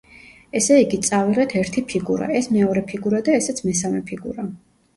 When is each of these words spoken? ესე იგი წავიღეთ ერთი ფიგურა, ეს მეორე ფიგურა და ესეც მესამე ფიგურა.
ესე 0.59 0.77
იგი 0.83 0.99
წავიღეთ 1.09 1.53
ერთი 1.61 1.85
ფიგურა, 1.93 2.31
ეს 2.41 2.49
მეორე 2.57 2.85
ფიგურა 2.89 3.23
და 3.31 3.39
ესეც 3.43 3.65
მესამე 3.71 4.05
ფიგურა. 4.13 4.51